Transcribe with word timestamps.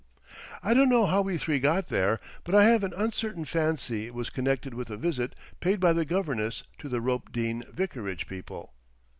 I 0.63 0.73
don't 0.73 0.89
know 0.89 1.05
how 1.05 1.21
we 1.21 1.37
three 1.37 1.59
got 1.59 1.89
there, 1.89 2.19
but 2.43 2.55
I 2.55 2.63
have 2.65 2.83
an 2.83 2.91
uncertain 2.97 3.45
fancy 3.45 4.07
it 4.07 4.15
was 4.15 4.31
connected 4.31 4.73
with 4.73 4.89
a 4.89 4.97
visit 4.97 5.35
paid 5.59 5.79
by 5.79 5.93
the 5.93 6.05
governess 6.05 6.63
to 6.79 6.89
the 6.89 6.99
Ropedean 6.99 7.71
vicarage 7.71 8.25
people. 8.25 8.73